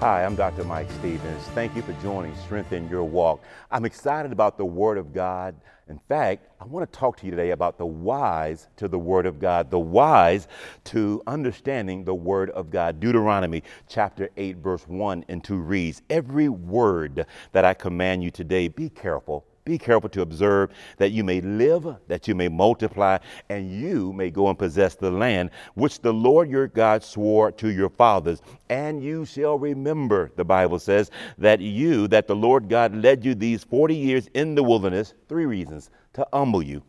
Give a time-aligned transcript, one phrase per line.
[0.00, 0.62] Hi, I'm Dr.
[0.64, 1.42] Mike Stevens.
[1.54, 3.42] Thank you for joining Strengthen Your Walk.
[3.70, 5.54] I'm excited about the Word of God.
[5.88, 9.24] In fact, I want to talk to you today about the whys to the Word
[9.24, 10.48] of God, the whys
[10.84, 13.00] to understanding the Word of God.
[13.00, 18.68] Deuteronomy chapter 8, verse 1 and 2 reads Every word that I command you today,
[18.68, 23.18] be careful be careful to observe that you may live, that you may multiply,
[23.50, 27.68] and you may go and possess the land which the Lord your God swore to
[27.68, 28.40] your fathers.
[28.70, 33.34] And you shall remember, the Bible says, that you, that the Lord God led you
[33.34, 35.12] these 40 years in the wilderness.
[35.28, 36.82] Three reasons to humble you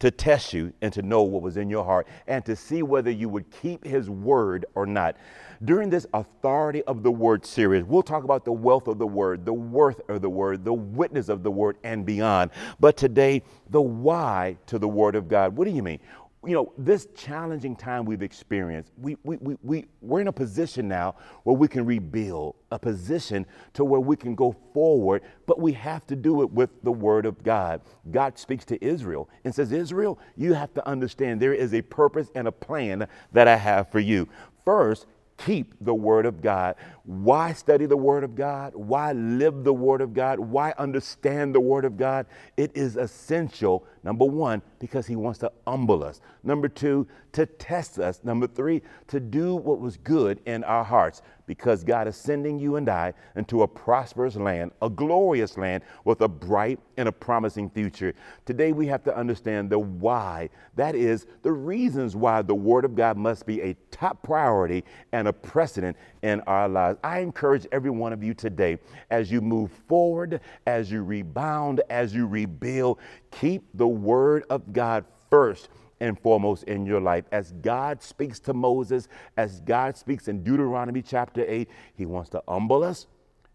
[0.00, 3.10] to test you and to know what was in your heart and to see whether
[3.10, 5.16] you would keep his word or not.
[5.64, 9.44] During this Authority of the Word series, we'll talk about the wealth of the Word,
[9.44, 12.52] the worth of the Word, the witness of the Word, and beyond.
[12.78, 15.56] But today, the why to the Word of God.
[15.56, 15.98] What do you mean?
[16.44, 20.86] You know, this challenging time we've experienced, we, we, we, we, we're in a position
[20.86, 25.72] now where we can rebuild, a position to where we can go forward, but we
[25.72, 27.80] have to do it with the Word of God.
[28.12, 32.30] God speaks to Israel and says, Israel, you have to understand there is a purpose
[32.36, 34.28] and a plan that I have for you.
[34.64, 35.06] First,
[35.38, 36.76] keep the Word of God.
[37.04, 38.74] Why study the Word of God?
[38.74, 40.38] Why live the Word of God?
[40.38, 42.26] Why understand the Word of God?
[42.56, 46.20] It is essential, number one, because He wants to humble us.
[46.42, 48.20] Number two, to test us.
[48.22, 52.76] Number three, to do what was good in our hearts because God is sending you
[52.76, 57.70] and I into a prosperous land, a glorious land with a bright and a promising
[57.70, 58.14] future.
[58.44, 60.50] Today we have to understand the why.
[60.76, 65.26] That is the reasons why the Word of God must be a top priority and
[65.26, 66.98] a precedent in our lives.
[67.02, 68.78] I encourage every one of you today
[69.10, 72.98] as you move forward, as you rebound, as you rebuild,
[73.30, 77.24] keep the Word of God first and foremost in your life.
[77.32, 82.42] As God speaks to Moses, as God speaks in Deuteronomy chapter 8, He wants to
[82.48, 83.06] humble us,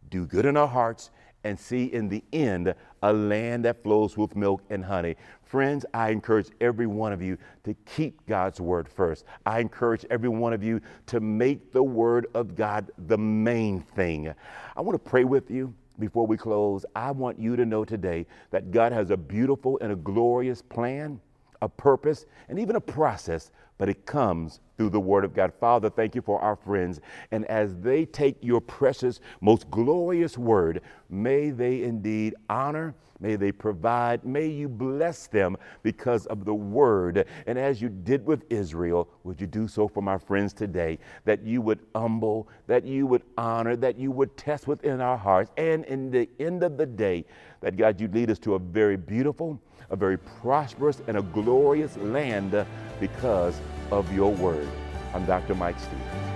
[0.09, 1.11] do good in our hearts,
[1.43, 5.15] and see in the end a land that flows with milk and honey.
[5.43, 9.25] Friends, I encourage every one of you to keep God's word first.
[9.45, 14.33] I encourage every one of you to make the word of God the main thing.
[14.75, 16.85] I want to pray with you before we close.
[16.95, 21.19] I want you to know today that God has a beautiful and a glorious plan
[21.63, 25.53] a purpose, and even a process, but it comes through the Word of God.
[25.59, 26.99] Father, thank you for our friends.
[27.31, 33.51] And as they take your precious, most glorious Word, may they indeed honor, may they
[33.51, 37.25] provide, may you bless them because of the Word.
[37.47, 40.99] And as you did with Israel, would you do so for my friends today?
[41.25, 45.51] That you would humble, that you would honor, that you would test within our hearts.
[45.57, 47.25] And in the end of the day,
[47.61, 51.95] that God, you lead us to a very beautiful, a very prosperous, and a glorious
[51.97, 52.65] land
[53.03, 53.59] because
[53.91, 54.69] of your word.
[55.13, 55.55] I'm Dr.
[55.55, 56.32] Mike Stevens.